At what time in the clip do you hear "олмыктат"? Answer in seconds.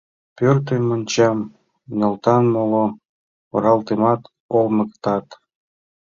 4.57-5.25